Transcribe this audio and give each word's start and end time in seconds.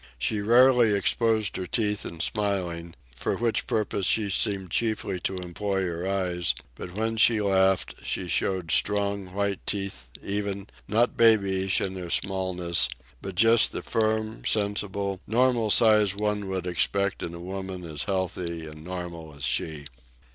She 0.17 0.41
rarely 0.41 0.95
exposed 0.95 1.57
her 1.57 1.67
teeth 1.67 2.07
in 2.07 2.21
smiling, 2.21 2.95
for 3.15 3.35
which 3.37 3.67
purpose 3.67 4.07
she 4.07 4.31
seemed 4.31 4.71
chiefly 4.71 5.19
to 5.19 5.35
employ 5.37 5.83
her 5.83 6.09
eyes; 6.09 6.55
but 6.73 6.95
when 6.95 7.17
she 7.17 7.39
laughed 7.39 7.93
she 8.01 8.27
showed 8.27 8.71
strong 8.71 9.31
white 9.31 9.63
teeth, 9.67 10.09
even, 10.23 10.65
not 10.87 11.15
babyish 11.17 11.79
in 11.79 11.93
their 11.93 12.09
smallness, 12.09 12.89
but 13.21 13.35
just 13.35 13.73
the 13.73 13.83
firm, 13.83 14.43
sensible, 14.43 15.19
normal 15.27 15.69
size 15.69 16.15
one 16.15 16.47
would 16.49 16.65
expect 16.65 17.21
in 17.21 17.35
a 17.35 17.39
woman 17.39 17.83
as 17.83 18.05
healthy 18.05 18.65
and 18.65 18.83
normal 18.83 19.35
as 19.35 19.43
she. 19.43 19.85